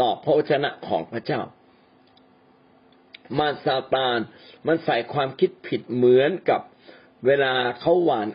[0.00, 1.40] ต่อพระวจนะของพระเจ้า
[3.38, 4.18] มารซาตาน
[4.66, 6.60] มันใส่ความคิดผิดเหมือนกับ
[7.26, 8.28] เวลาเขาหวาน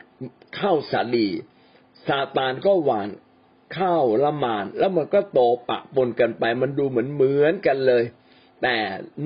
[0.59, 1.27] ข้าวสาลี
[2.07, 3.09] ซาตานก็หวาน
[3.77, 5.39] ข้าวละมาน แล้วมันก็โต
[5.69, 8.03] ปะปนกันไป มันดูเหมือนเหมือนกันเลย
[8.61, 8.75] แต่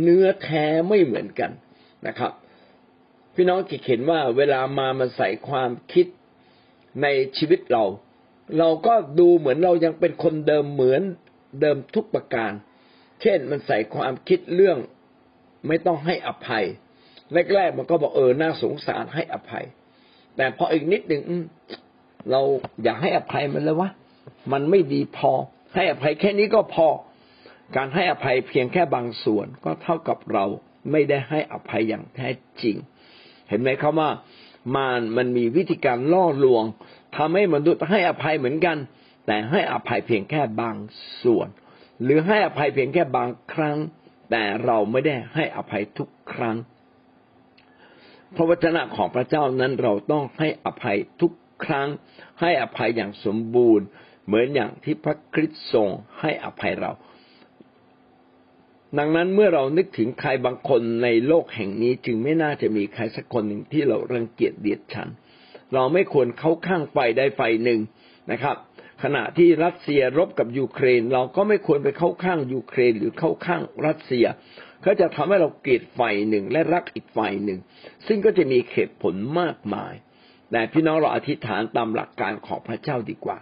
[0.01, 1.51] เนื้อแท้ไม่เหมือนกัน
[2.07, 2.31] นะครับ
[3.35, 6.07] พี่น้องกิเห็นว่าเวลามามันใส่ความคิด
[7.01, 7.85] ในชีวิตเรา
[8.57, 11.01] เราก็ดูเหมือนเรายังเป็นคนเดิมเหมือน
[11.61, 12.51] เดิมทุกประการ
[13.21, 14.77] เช่นมันใส่ความคิดเรื่อง
[15.67, 16.65] ไม่ต้องให้อภัย
[17.53, 19.65] แรกๆมันก็บอกเออน่าสงสารให้อภัย
[20.35, 21.21] แต่พออีกนิดหนึ่ง
[22.31, 22.41] เรา
[22.83, 23.89] อยากให้อภัยมันแล้วะ
[24.51, 25.31] มันไม่ดีพอ
[25.75, 26.87] ให้อภัยแค่นี้ก็พอ
[27.75, 30.45] การให้อภัยเพียงแค่บางส่วนก็เท่ากับเรา
[30.91, 32.29] ไม่ได้ให้อภัยอย่างแท้
[32.61, 32.75] จริง
[33.49, 34.09] เห็นไหมครับว่า
[34.75, 36.63] มารมันมีวิธีการล่อลวง
[37.17, 38.77] ทำให้มนุษย์ให้อภัยเหมือนกัน
[39.25, 40.75] แต่ให้อภัยเพียงแค่บาง
[41.23, 41.47] ส่วน
[42.03, 43.77] หรือให้อภัยเพียงแค่บางครั้ง
[44.31, 46.57] แต่เราไม่ได้ให้อภัยทุกครั้ง
[48.35, 51.31] พระวจนะของพระเจ้านั้นเราต้องให้อภัยทุก
[51.65, 51.87] ครั้ง
[52.39, 53.85] ให้อภัยอย่างสมบูรณ์
[54.25, 56.91] เหมือนอย่างที่พระคริสต์ทรงให้อภัยเรา
[58.97, 65.09] ดังนั้นเมื่อเรานึกถึงใครบางคนในโลกแห่งนี้จึงไม่น่าจะมีใครสักคนหนึ่งที่เรารังเกียจเดียดฉัน
[65.73, 67.79] เราไม่ควรเข้าข้างฝ่ายใดฝ่ายหนึ่ง
[68.31, 68.55] นะครับ
[69.03, 74.25] ขณะที่รัสเซียรบกับยูเครน เราก็ไม่ควรไปเข้าข้างยูเครน หรือเข้าข้างรัสเซีย
[74.81, 77.59] เขาจะทำให้เราเกลียดฝ่ายหนึ่งและรักอีกฝ่ายหนึ่ง
[78.07, 79.93] ซึ่งก็จะมีเหตุผลมากมาย
[80.51, 83.37] แต่พี่น้องเราอธิษฐานตามหลักการของพระเจ้าดีกว่า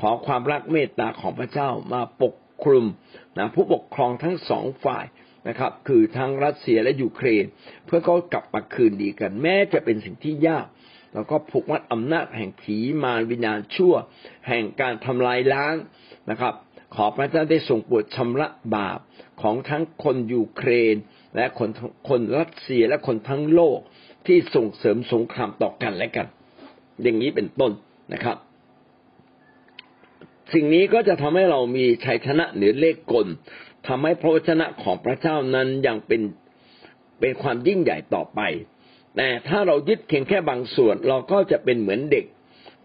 [0.00, 2.86] ขอความรักเมตตาของพระเจ้ามาปกคลุม
[3.38, 5.04] นะผู้ปกครองทั้งสองฝ่าย
[5.48, 7.44] นะครับ คือทั้งรัสเซียและยูเครน
[7.86, 10.66] เพื่อเขากลับมาคืนดีกัน แม้จะเป็นสิ่งที่ยาก
[11.14, 13.94] แล้วก็ผูกมัดอำนาจแห่งผีมารวิญญาณชั่ว
[14.48, 15.74] แห่งการทำลายล้าง
[16.30, 16.54] นะครับ
[16.94, 18.98] ขอพระเจ้าได้ทรงปวดชำระบาป
[19.42, 20.94] ของทั้งคนยูเครน
[21.36, 21.70] และคน
[22.08, 23.78] คนรัสเซียและคนทั้งโลก
[24.26, 26.26] ที่ส่งเสริมสงครามต่อกันและกัน
[27.02, 27.72] อย่างนี้เป็นต้น
[28.12, 28.36] นะครับ
[30.52, 33.26] สิ่งนี้ก็จะทำให้เรามีชัยชนะเหนือเลขกล
[33.88, 36.22] ทำให้พระวจนะของพระเจ้านั้นยังเป็น
[37.20, 38.40] เป็นความยิ่งใหญ่ต่อไป
[39.16, 42.24] แต่ถ้าเรายึดเพียงแค่บางส่วนเราก็จะเป็นเหมือนเด็ก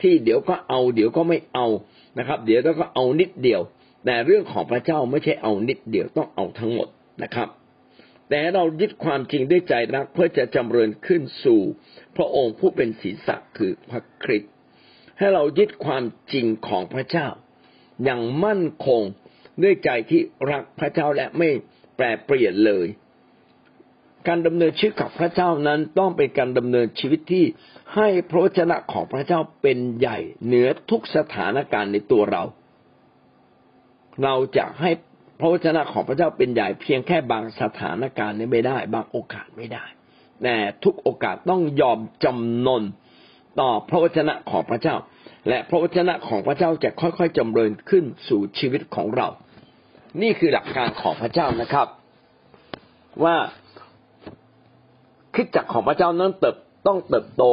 [0.01, 1.67] ที่เดี๋ยวก็เอาเดี๋ยวก็ไม่เอา
[2.17, 3.61] นะครับ เดี๋ยวก็เอานิดเดียว
[4.05, 6.87] แต่เรื่องของพระเจ้าไม่ใช่เอานิดเดียวต้องเอาทั้งหมด
[7.23, 7.47] นะครับ
[8.29, 11.61] แต่เรายึดความจริงด้วยใจรักเพื่อจะจำเริญขึ้นสู่
[12.15, 14.51] พระองค์ผู้เป็นศีรษะคือพระคริสต์
[15.17, 17.27] ให้เรายึดความจริงของพระเจ้า
[18.03, 19.01] อย่างมั่นคง
[19.63, 21.49] ด้วยใจที่รักพระเจ้าและไม่
[21.95, 22.87] แปรเปลี่ยนเลย
[24.27, 27.45] การดำเนินชีวิตกับพระเจ้านั้นต้องเป็นการดำเนินชีวิตที่
[27.95, 32.43] ให้พระชนะของพระเจ้าเป็นใหญ่เหนือทุกสถานการณ์ในตัวเรา
[34.23, 34.91] เราจะให้
[35.39, 39.85] พระวจนะของพระเจ้าเป็นใหญ่เพียงแค่บางสถานการณ์นี้ไม่ได้ บางโอกาสไม่ได้
[40.43, 42.83] แต่ทุกโอกาสต้องยอมจำนน
[43.59, 44.95] ต่อพระวจนะของพระเจ้า
[45.49, 49.27] และพระวจนะของพระเจ้าจะค่อยๆจำเริญขึ้นสู่ชีวิตของเรา
[50.21, 51.87] นี่คือหลักการของพระเจ้านะครับ
[53.23, 53.35] ว่า
[55.33, 56.55] คิดจักของพระเจ้านั้นเติบ
[56.87, 57.43] ต้องเติบโต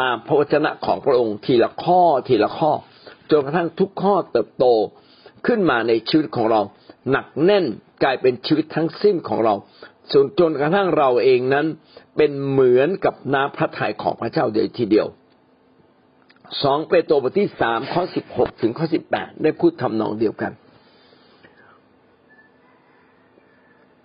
[0.00, 2.70] ตามพระวจนะของพระองค์ทีละข้อทีละข้อ
[3.30, 4.66] จนกระทั่งทุกข้อเติบโต
[5.46, 6.60] ขึ้นมาในชีวิตของเรา
[7.10, 7.64] หนักแน่น
[8.02, 9.54] กลายเป็นชีวิตทั้งสิ้นของเรา
[10.12, 11.66] จนจนกระทั่งเราเองนั้น
[12.16, 15.06] เป็นเหมือนกับน้ำพระทัยของพระเจ้าเดียวทีเดียว
[16.62, 20.52] สองเปโตรบทที่สามข้อสิบหกถึงข้อสิบแปดได้พูดทำนองเดียวกัน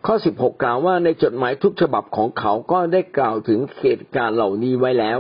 [0.05, 5.19] ข้อสิบหกกล่าวว่าในจดหมายทุกฉบับของเขาก็ได้กล่าวถึงเหตุการณ์เหล่านี้ไว้แล้ว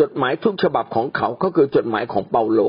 [0.00, 2.60] จดหมายทุกฉบับของเขาก็คือจดหมายของเปาโล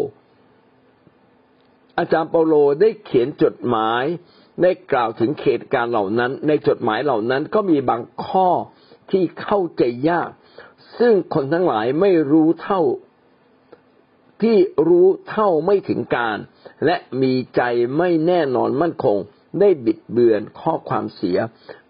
[1.98, 4.04] อาจารย์เปาโลได้เขียนจดหมาย
[4.62, 8.50] ได้กล่าวถึงเหตุการณ์เหล่านั้น ในจดหมายเหล่านั้นก็มีบางข้อ
[9.12, 10.30] ที่เข้าใจยาก
[11.00, 12.82] ซึ่งคนทั้งหลายไม่รู้เท่า
[14.42, 14.58] ที่
[14.88, 16.38] รู้เท่าไม่ถึงการ
[16.86, 17.62] และมีใจ
[17.98, 19.18] ไม่แน่นอนมั่นคง
[19.60, 21.38] ได้บิดเบือนข้อความเสีย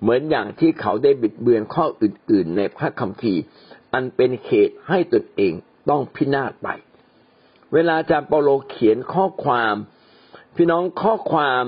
[0.02, 3.42] เหมือนอย่างที่เขาได้บิดเบือนข้ออื่น ๆ ในพระคัมภีร์
[3.94, 5.54] อันเป็นเหตุให้ตนเอง
[5.90, 6.70] ต้องพินาศไป
[7.74, 9.76] เวลาอาจารย์เปาโลเขียนข้อความ
[10.58, 11.64] พี่น้องข้อความ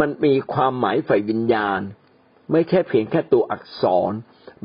[0.00, 1.80] มันมีความหมายฝ่ายวิญญาณ
[2.50, 4.12] ไม่แค่เพียงแค่ตัวอักษร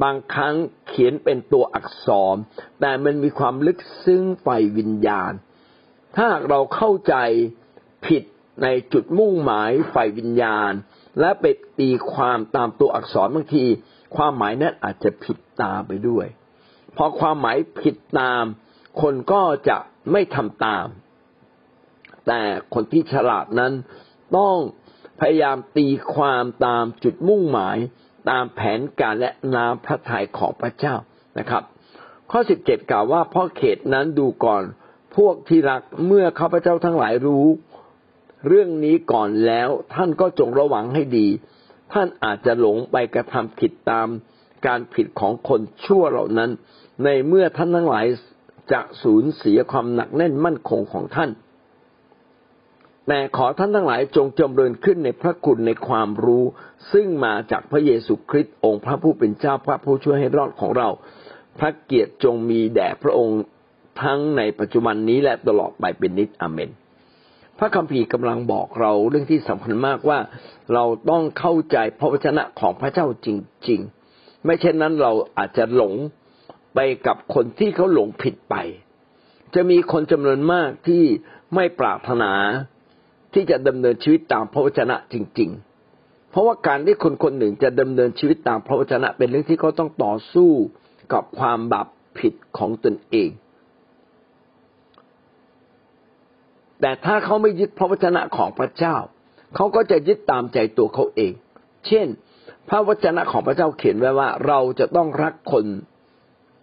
[0.04, 0.56] บางครั้ง
[0.88, 2.36] เขียนเป็นตัวอักษร
[2.82, 5.32] แต่มันมีความลึกซึ้งฝ่ายวิญญาณ
[6.18, 7.16] ถ้าเราเข้าใจ
[8.06, 8.24] ผิด
[8.64, 10.72] ในจุดมุ่งหมายฝ่ายวิญญาณ
[11.20, 11.46] และไป
[11.80, 13.66] ตีความตามตัวอักษรบางที
[14.16, 16.26] ความหมายนั้นอาจจะผิดตามไปด้วย
[16.96, 18.44] พอความหมายผิดตาม
[19.02, 19.78] คนก็จะ
[20.12, 20.86] ไม่ทำตาม
[22.28, 22.42] แต่
[22.74, 23.74] คนที่ฉลาดนั้น
[24.38, 24.58] ต้อง
[25.20, 27.78] พยายามตีความตามจุดมุ่งหมาย
[28.30, 30.96] ตามแผนการและน้ำพระทัยของพระเจ้า
[31.40, 31.64] นะครับ
[32.32, 34.64] ข้อสิบเจ็ดกล่าวว่าพ่อเขตนั้นดูก่อน
[35.16, 37.48] พวกที่รักเมื่อข้าพเจ้าทั้งหลายรู้
[38.48, 41.28] เรื่องนี้ก่อนแล้วท่านก็จงระวังให้ดี
[41.94, 44.08] ท่านอาจจะหลงไปกระทำผิดตาม
[44.68, 46.52] การผิดของคนชั่วเหล่านั้น
[47.04, 48.06] ในเมื่อท่านทั้งหลาย
[48.72, 51.30] จะสูญเสียความหนักแน่นมั่นคงของท่าน
[53.08, 56.44] แต่ขอท่านทั้งหลายจงจำเริญขึ้นในพระคุณในความรู้
[56.94, 60.90] ซึ่งมาจากพระเยซูคริสต์องค์พระผู้เป็นเจ้าพระผู้ช่วยให้รอดของเรา
[61.60, 63.40] พระเกียรติจงมีแด่พระองค์
[64.02, 66.70] ทั้งในปัจจุบันนี้และตลอดไปเป็นนิจอเมน
[67.60, 70.20] พระคัมภีร์กำลังบอกเราเรื่องที่สำคัญมากว่า
[70.74, 73.28] เราต้องเข้าใจพระวจนะของพระเจ้าจ
[73.70, 73.80] ริง
[74.12, 75.94] ๆ ไม่เช่นนั้นเราอาจจะหลง
[76.76, 78.56] ไปกับคนที่เขาหลงผิดไป
[79.56, 81.04] จะมีคนจำนวนมากที่
[81.56, 82.32] ไม่ปรารถนา
[83.36, 85.50] ที่จะดำเนินชีวิตตามพระวจนะจริง
[85.92, 90.52] ๆ เพราะว่าการที่คนคนหนึ่งจะดำเนินชีวิตตามพระวจนะ เป็นเรื่องที่เขาต้องต่อสู้
[91.14, 91.88] กับความบาป
[92.20, 93.30] ผิดของตนเอง
[96.82, 98.96] แต่ถ้าเขาไม่ยึดพระวจนะของพระเจ้า
[99.56, 101.34] เขาก็จะยึดตามใจตัวเขาเอง
[101.88, 102.08] เช่น
[102.70, 105.66] พระวจนะของพระเจ้าเขียนไว้ว่า เราจะต้องรักคน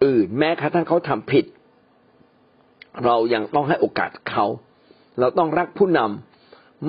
[0.05, 1.45] อื่น แม้กระทั่งเขาทำผิด
[3.05, 4.45] เรายังต้องให้โอกาสเขา
[5.19, 6.32] เราต้องรักผู้นำ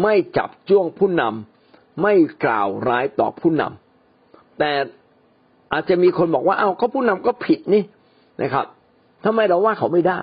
[0.03, 4.73] ไม่จับจ้วงผู้นำไม่กล่าวร้ายต่อผู้นำแต่
[5.73, 7.83] อาจจะมีคนบอกว่าเอาเขาผู้นำก็ผิดนี่
[8.43, 8.67] นะครับ
[9.25, 10.19] ทำไมเราว่าเขาไม่ได้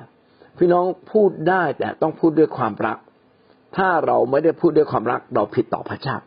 [0.57, 2.97] พี่น้องพูดได้แต่ต้องพูดด้วยความรัก
[3.77, 6.17] ถ้าเราไม่ได้พูดด้วยความรัก เราผิดต่อพระเจ้า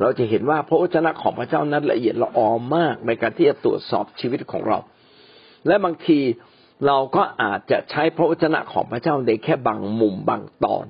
[0.00, 4.78] เราจะเห็นว่าพระวจนะของพระเจ้านั้นละเอียดละออมากในการที่จะตรวจสอบชีวิตของเรา
[5.66, 6.18] และบางที
[6.86, 10.84] เราก็อาจจะใช้พระวจนะของพระเจ้าในแค่บางมุมบางตอน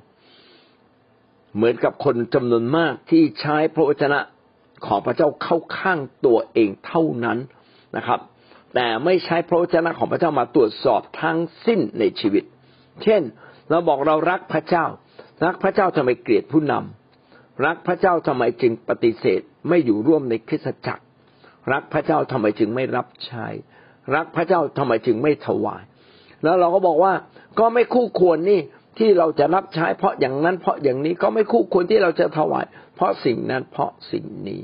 [1.55, 4.19] เหมือนกับคนจำนวนมากที่ใช้พระวจนะ
[4.85, 7.37] ของพระเจ้าเข้าข้างตัวเองเท่านั้น
[7.97, 8.19] นะครับ
[8.75, 12.43] แต่ไม่ใช้พระวจนะของพระเจ้ามาตรวจสอบทั้งสิ้นในชีวิต
[13.03, 13.21] เช่น
[13.69, 14.85] เราบอกเรารักพระเจ้า
[15.45, 21.03] รักพระเจ้าทำไมเกลียดผู้นำรักพระเจ้าทำไมจึงปฏิเสธไม่อยู่ร่วมในคริสตจักร
[21.71, 23.45] รักพระเจ้าทำไมจึงไม่รับใช้
[24.15, 25.83] รักพระเจ้าทำไมจึงไม่ถวาย
[26.43, 27.13] แล้วเราก็บอกว่า
[27.59, 28.59] ก็ไม่คู่ควรนี่
[28.99, 34.61] ที่เราจะรับใช้เพราะอย่างนั้นเพราะอย่างนี้ก็ไม่คู่ควรที่เราจะถวาย เพราะสิ่งนั้นเพราะสิ่งนี้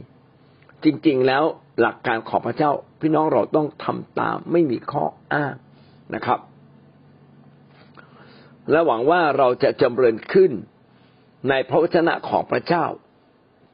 [0.83, 1.43] จริงๆแล้ว
[1.81, 2.71] หลักการของพระเจ้า
[3.01, 5.53] พี่น้องเราต้องทำตามไม่มีข้ออ้าง
[6.15, 6.39] นะครับ
[8.71, 10.51] และหวังว่าเราจะจำเริญขึ้น
[11.49, 12.85] ในพระวจนะของพระเจ้า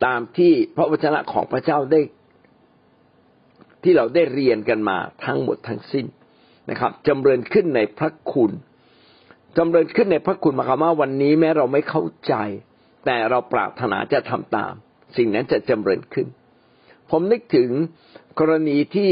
[0.05, 2.01] ตามที่พระวจนะของพระเจ้าได้
[3.83, 6.05] ที่เราได้เรียนกันมาทั้งหมดทั้งสิ้น
[6.69, 8.51] นะครับจำเริญขึ้นในพระคุณ
[9.57, 12.33] จำเริญขึ้นในพระคุณมาคามว่าวันนี้แม้เราไม่เข้าใจ
[13.05, 14.73] แต่เราปรารถนาจะทำตาม
[15.17, 16.27] สิ่งนั้นจะจำเริญขึ้น
[17.09, 17.69] ผมนึกถึง
[18.39, 19.11] กรณีที่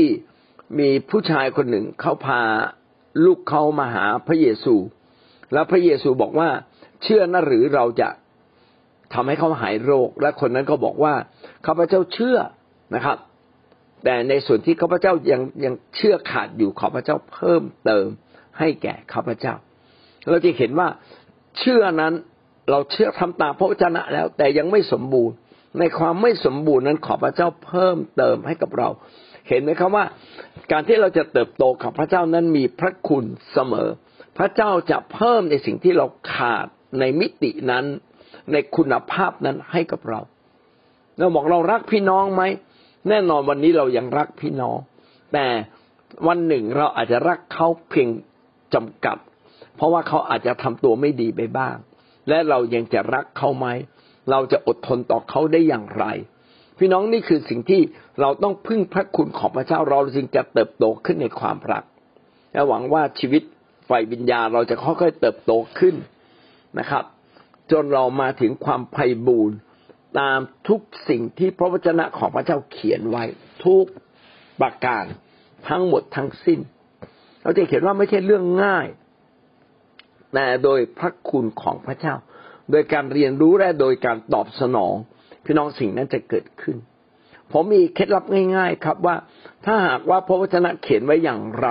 [0.79, 2.41] มีผู้ชายคนหนึ่งเขาพา
[3.25, 4.75] ลูกเขามาหาพระเยซู
[5.53, 6.49] แล้วพระเยซูบอกว่า
[7.03, 8.09] เชื่อนะหรือเราจะ
[9.13, 11.13] ทำให้เขาหายโรค และคนนั้นก็บอกว่า
[11.65, 12.37] ข้าพเจ้าเชื่อ
[12.95, 13.17] นะครับ
[14.03, 18.07] แต่ในส่วนที่ข้าพเจ้ายังยังเชื่อขาดอยู่ข้าพเจ้าเพิ่มเติม
[18.59, 19.55] ให้แก่ข้าพเจ้า
[20.29, 20.87] เราจะเห็นว่า
[21.59, 22.13] เชื่อนั้น
[22.69, 25.35] เราเชื่อทำตามพระวจนะแล้ว แต่ยังไม่สมบูรณ์
[25.79, 28.89] ในความไม่สมบูรณ์นั้นขอพระเจ้าเพิ่มเติมให้กับเรา
[29.47, 30.05] เห็นไหมครับว่า
[30.71, 33.89] การที่เราจะเติบโตกับพระเจ้านั้นมีพระคุณเสมอ
[34.37, 36.67] พระเจ้าจะเพิ่มในสิ่งที่เราขาด
[36.99, 37.85] ในมิตินั้น
[38.51, 40.21] ในคุณภาพนั้นให้กับเรา
[41.17, 42.43] เราบอกเรารักพี่น้องไหม
[43.09, 44.77] แน่นอนวันนี้เรายังรักพี่น้อง
[45.33, 45.45] แต่
[46.27, 48.09] วันหนึ่งเราอาจจะรักเขาเพียง
[48.73, 49.17] จำกัด
[49.79, 51.75] เพราะว่าเขาอาจจะทำตัวไม่ดีไปบ้าง
[52.29, 53.67] และเรายังจะรักเขาไหม
[54.31, 56.05] เราจะอดทนต่อเขาได้อย่างไร
[56.77, 57.81] พี่น้องนี่คือสิ่งที่
[58.21, 61.83] เราต้องพึ่งพระคุณของพระเจ้าเราจึงจะเติบโตขึ้นในความรัก
[62.53, 63.43] และหวังว่าชีวิต
[63.89, 65.95] ฝ่ายวิญญาเราจะค่อยๆเติบโตขึ้น
[66.79, 67.03] นะครับ
[67.71, 69.57] จนเรามาถึงความไพ่บูรณ์
[70.19, 73.23] ตามทุกสิ่งที่พระวจนะของพระเจ้าเขียนไว้
[73.65, 73.85] ทุก
[74.61, 75.03] ประการ
[75.69, 76.59] ทั้งหมดทั้งสิ้น
[77.43, 78.87] เราจะเห็นว่าไม่ใช่เรื่องง่าย
[80.33, 82.15] แต่โดยพระคุณของพระเจ้า
[82.71, 84.95] โดยการเรียนรู้และโดยการตอบสนอง
[85.45, 86.77] พี่น้องสิ่งนั้นจะเกิดขึ้น
[87.51, 89.15] ผมมีเคล็ดลับง่าย ๆ ครับว่า
[89.65, 91.69] ถ้าหากว่าพระวจนะเขียนไว้อย่างไร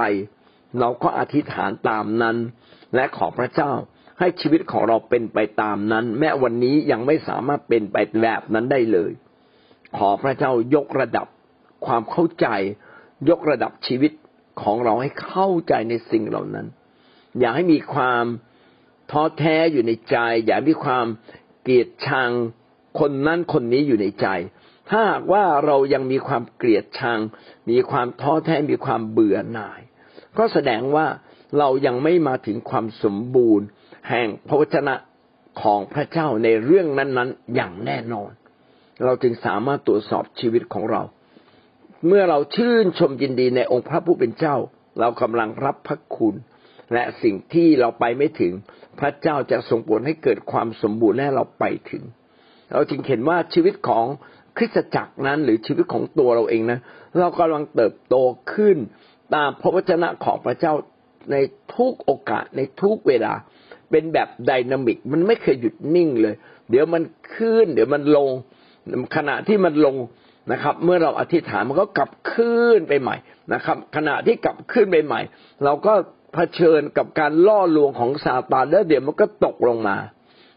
[0.80, 2.36] เราก็อธิษฐานตามนั้น
[2.94, 3.72] และขอพระเจ้า
[4.18, 9.12] ให้ชีวิตของเราเป็นไปตามนั้น แม้วันนี้ยังไม่สามารถเป็นไปแบบนั้นได้เลย
[9.96, 11.26] ขอพระเจ้ายกระดับ
[11.86, 12.46] ความเข้าใจ
[13.30, 14.12] ยกระดับชีวิต
[14.62, 16.66] ของเราให้เข้าใจในสิ่งเหล่านั้น
[17.38, 18.24] อย่าให้มีความ
[19.10, 20.16] ท้อแท้อยู่ในใจ
[20.46, 21.06] อย่ามีความ
[21.62, 22.30] เกลียดชัง
[23.00, 24.26] คนนั้นคนนี้อยู่ในใจ
[24.90, 27.18] ถ้าหากว่าเรายังมีความเกลียดชัง
[27.70, 29.80] มีความท้อแท้มีความเบื่อหน่าย
[30.38, 31.06] ก็แสดงว่า
[31.58, 33.66] เรายังไม่มาถึงความสมบูรณ์
[34.08, 34.94] แห่งพระวจนะ
[35.62, 38.30] ของพระเจ้าในเรื่องนั้นๆ อย่างแน่นอน
[39.04, 41.02] เราจึงสามารถตรวจสอบชีวิตของเรา
[42.06, 44.56] เมื่อเราชื่นชมยินดีในองค์พระผู้เป็นเจ้า
[45.00, 46.34] เรากำลังรับพระคุณ
[46.92, 48.52] และสิ่งที่เราไปไม่ถึง
[49.00, 52.02] พระเจ้าจะทรงโปรดให้เกิดความสมบูรณ์และเราไปถึง
[52.72, 54.04] เราจึงเห็นว่าชีวิตของ
[54.56, 56.78] คริสตจักรนั้น หรือชีวิตของตัวเราเองนะ
[57.18, 58.16] เรากำลังเติบโต
[58.52, 58.76] ขึ้น
[59.34, 60.72] ตามพระวจนะของพระเจ้า
[61.32, 61.36] ใน
[61.74, 63.32] ทุกโอกาสในทุกเวลา
[63.90, 66.34] เป็นแบบไดนามิก มันไม่เคยหยุดนิ่งเลย
[66.70, 67.02] เดี๋ยวมัน
[67.34, 68.28] ขึ้น เดี๋ยวมันลง
[69.16, 69.96] ขณะที่มันลง
[70.52, 73.16] นะครับ เมื่อเราอธิษฐานมันก็กลับขึ้นไปใหม่
[73.54, 75.20] นะครับ ขณะที่กลับขึ้นไปใหม่
[75.64, 75.94] เราก็
[76.34, 79.96] เผชิญกับการล่อลวงของซาตานแล้วเดี๋ยวมันก็ตกลงมา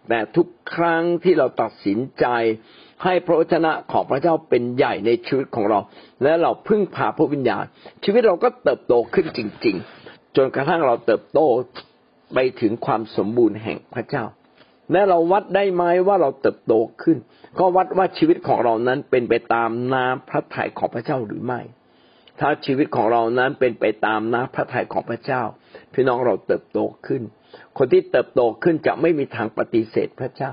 [0.10, 2.26] แต่ทุกครั้งที่เราตัดสินใจ
[3.04, 5.80] ให้พระวจนะของพระเจ้าเป็นใหญ่ในชีวิตของเรา
[6.24, 7.64] และเราพึ่งพาพระวิญญาณ
[8.04, 11.40] ชีวิตเราก็เติบโตขึ้นจริง ๆ จนกระทั่งเราเติบโต
[12.34, 14.24] ไปถึงความสมบูรณ์แห่งพระเจ้า
[14.92, 17.18] และเราวัดได้ไหมว่าเราเติบโตขึ้น
[17.60, 21.62] ก็วัดว่าชีวิตของเรานั้นเป็นไปตามน้ำพระทัยของพระเจ้าหรือไม่
[22.42, 25.44] ถ้าชีวิตของเรานั้นเป็นไปตามน้ำพระทัยของพระเจ้า
[25.94, 27.22] พี่น้องเราเติบโตขึ้น
[27.78, 30.52] คนที่เติบโตขึ้นจะไม่มีทางปฏิเสธพระเจ้า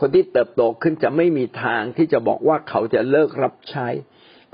[0.00, 3.88] คนที่เติบโตขึ้นจะไม่มีทางที่จะบอกว่าเขาจะเลิกรับใช้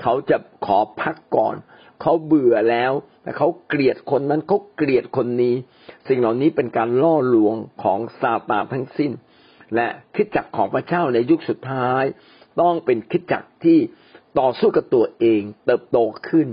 [0.01, 1.55] เขาจะขอพักก่อน
[2.01, 2.91] เขาเบื่อแล้ว
[3.23, 5.55] แต่เขาเกลียดคนนั้นเขาเกลียดคนนี้
[6.07, 9.11] สิ่งเหล่านี้เป็นการล่อลวงของซาตานทั้งสิ้น
[9.75, 12.03] และคิดจักรของพระเจ้าในยุคสุดท้าย
[12.61, 13.79] ต้องเป็นคิดจักรที่
[14.39, 15.97] ต่อสู้กับตัวเอง เติบโต
[16.29, 16.47] ขึ้น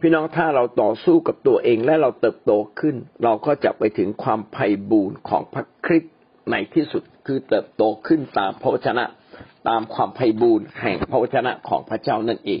[0.00, 6.14] พี่น้องถ้าเราต่อสู้กับตัวเองและเราเติบโตขึ้น เราก็จะไปถึงความไพ่บูรณ์ของพระคริสต์
[6.50, 9.04] ในที่สุดคือเติบโตขึ้นตามพระวจนะ
[9.68, 12.60] ตามความไพ่บูรณ์แห่งพระวจนะของพระเจ้านั่นเอง